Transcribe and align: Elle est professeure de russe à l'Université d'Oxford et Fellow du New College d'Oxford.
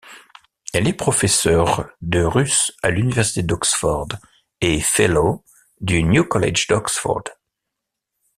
Elle 0.73 0.87
est 0.87 0.93
professeure 0.95 1.87
de 2.01 2.23
russe 2.23 2.71
à 2.81 2.89
l'Université 2.89 3.43
d'Oxford 3.43 4.07
et 4.59 4.79
Fellow 4.81 5.43
du 5.79 6.01
New 6.01 6.23
College 6.25 6.65
d'Oxford. 6.65 7.21